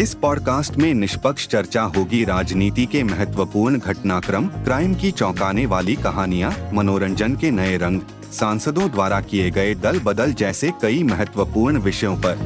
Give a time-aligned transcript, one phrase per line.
[0.00, 6.70] इस पॉडकास्ट में निष्पक्ष चर्चा होगी राजनीति के महत्वपूर्ण घटनाक्रम, क्राइम की चौंकाने वाली कहानियाँ,
[6.72, 8.00] मनोरंजन के नए रंग,
[8.32, 12.38] सांसदों द्वारा किए गए दल बदल जैसे कई महत्वपूर्ण विषयों पर।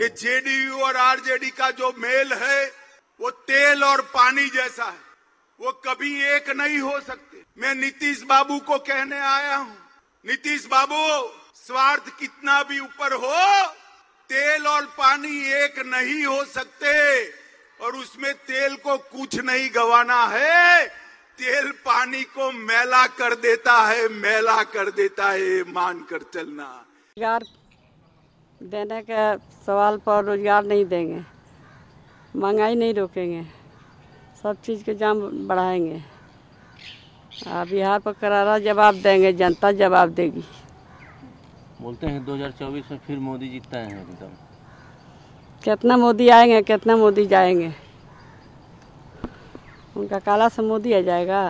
[0.00, 2.64] ये जेडीयू और आरजेडी का जो मेल है,
[3.20, 5.08] वो तेल और पानी जैसा है।
[5.60, 9.76] वो कभी एक नहीं हो सकते। मैं नीतीश बाबू को कहने आया हूँ।
[10.28, 13.87] नीतीश बाबू, स्वार्थ कितना भी ऊपर हो
[14.30, 16.90] तेल और पानी एक नहीं हो सकते,
[17.80, 20.86] और उसमें तेल को कुछ नहीं गवाना है।
[21.38, 27.44] तेल पानी को मैला कर देता है, मैला कर देता है मान कर चलना। रोज़गार
[28.60, 29.36] देने के
[29.66, 31.22] सवाल पर रोज़गार नहीं देंगे,
[32.34, 33.42] महँगाई नहीं रोकेंगे,
[34.42, 36.02] सब चीज़ के दाम बढ़ाएँगे।
[37.46, 40.44] बिहार पर करारा जवाब देंगे, जनता जवाब देगी।
[41.82, 44.30] बोलते हैं 2024 में फिर मोदी जीतता है एकदम।
[45.64, 47.72] कितना मोदी आएँगे कितना मोदी जाएँगे?
[49.96, 51.42] उनका काला से मोदी आ जाएगा।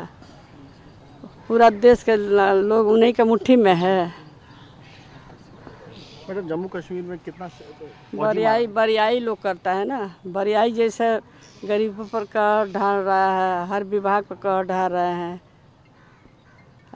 [1.48, 3.96] पूरा देश के लोग उन्हीं के मुट्ठी में है।
[6.28, 7.48] मैडम जम्मू कश्मीर में कितना
[8.14, 11.18] बरियाई बरियाई लोग करता है ना। बरियाई जैसे
[11.64, 15.40] गरीबों पर कर ढाल रहा है हर विभाग पर कर ढाल रहे हैं।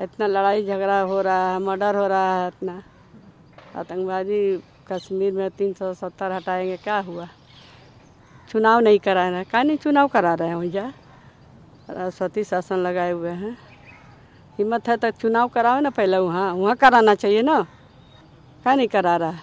[0.03, 2.83] इतना लड़ाई झगड़ा हो रहा है मर्डर हो रहा है इतना।
[3.77, 7.29] आतंकवादी कश्मीर में तीन सौ सत्तर हटाएँगे क्या हुआ?
[8.51, 10.91] चुनाव नहीं करा रहे का नहीं चुनाव करा रहे हैं भैया?
[11.87, 13.57] सरस्वती शासन लगाए हुए हैं।
[14.59, 17.61] हिम्मत है तो चुनाव कराओ ना पहले वहाँ। वहाँ कराना चाहिए ना।
[18.63, 19.31] क्या नहीं करा रहा?
[19.31, 19.41] है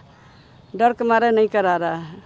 [0.76, 2.24] डर के मारे नहीं करा रहा है।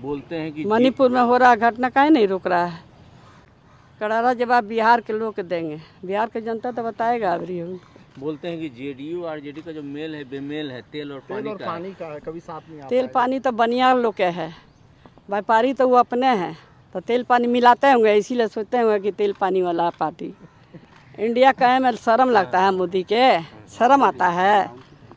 [0.00, 2.80] बोलते हैं कि मणिपुर में हो रहा घटना काहे नहीं रुक रहा है?
[4.00, 7.60] करारा जवाब बिहार के लोग देंगे। बिहार के जनता तो बताएगा अभी
[8.14, 11.50] बोलते हैं कि जेडीयू आरजेडी का जो मेल है बेमेल है तेल और तेल पानी
[11.50, 14.14] और का है। पानी का है कभी साथ नहीं आता तेल पानी तो बनिया लोग
[14.14, 14.48] के है।
[15.30, 16.56] व्यापारी तो वो अपने हैं
[16.94, 20.32] तो तेल पानी मिलाते होंगे इसीलिए सोचते होंगे कि तेल पानी वाला पार्टी।
[21.18, 24.70] इंडिया कहे में शर्म लगता है मोदी के शर्म आता है।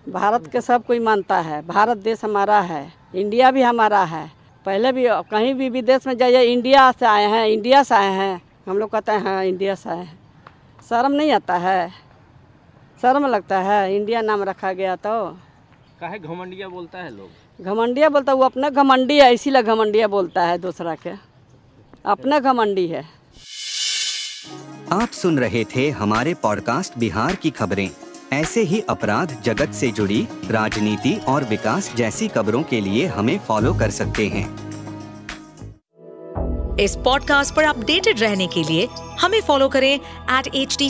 [0.09, 2.81] भारत के सब कोई मानता है भारत देश हमारा है
[3.15, 4.25] इंडिया भी हमारा है।
[4.65, 8.41] पहले भी कहीं भी विदेश में जाइए इंडिया से आए हैं इंडिया से आए हैं।
[8.67, 10.19] हम लोग कहते हैं हाँ इंडिया से आए हैं।
[10.89, 12.06] शर्म नहीं आता है।
[13.01, 15.31] शर्म लगता है। इंडिया नाम रखा गया तो।
[16.01, 17.65] काहे घमंडिया बोलता है लोग?
[17.65, 21.09] घमंडिया बोलता है वो अपना घमंडी है इसीलिए घमंडिया बोलता है दूसरा के।
[22.05, 23.05] अपना घमंडी है।
[24.91, 27.89] आप सुन रहे थे हमारे पॉडकास्ट बिहार की खबरें।
[28.33, 33.73] ऐसे ही अपराध जगत से जुड़ी राजनीति और विकास जैसी खबरों के लिए हमें फॉलो
[33.73, 34.67] कर सकते हैं।
[36.79, 38.87] इस पॉडकास्ट पर अपडेटेड रहने के लिए
[39.19, 40.89] हमें फॉलो करें एट एच डी